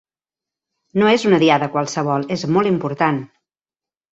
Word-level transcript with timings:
No 1.01 1.11
és 1.17 1.25
una 1.31 1.39
Diada 1.45 1.69
qualsevol, 1.75 2.27
és 2.37 2.47
molt 2.57 2.73
important. 2.73 3.21